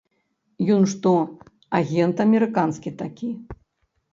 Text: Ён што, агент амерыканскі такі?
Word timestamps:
Ён 0.75 0.87
што, 0.93 1.11
агент 1.81 2.25
амерыканскі 2.25 2.89
такі? 3.03 3.29